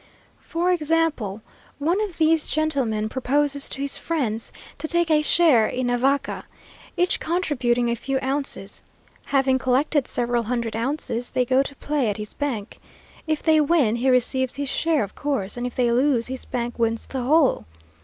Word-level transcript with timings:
For 0.39 0.71
example, 0.71 1.43
one 1.77 2.01
of 2.01 2.17
these 2.17 2.49
gentlemen 2.49 3.07
proposes 3.07 3.69
to 3.69 3.81
his 3.83 3.97
friends 3.97 4.51
to 4.79 4.87
take 4.87 5.11
a 5.11 5.21
share 5.21 5.67
in 5.67 5.91
a 5.91 5.97
vaca, 5.99 6.45
each 6.97 7.19
contributing 7.19 7.87
a 7.87 7.95
few 7.95 8.17
ounces. 8.23 8.81
Having 9.25 9.59
collected 9.59 10.07
several 10.07 10.41
hundred 10.41 10.75
ounces, 10.75 11.29
they 11.29 11.45
go 11.45 11.61
to 11.61 11.75
play 11.75 12.09
at 12.09 12.17
his 12.17 12.33
bank. 12.33 12.79
If 13.27 13.43
they 13.43 13.61
win, 13.61 13.97
he 13.97 14.09
receives 14.09 14.55
his 14.55 14.69
share, 14.69 15.03
of 15.03 15.13
course; 15.13 15.55
and 15.55 15.67
if 15.67 15.75
they 15.75 15.91
lose 15.91 16.25
his 16.25 16.45
bank 16.45 16.79
wins 16.79 17.05
the 17.05 17.21
whole. 17.21 17.65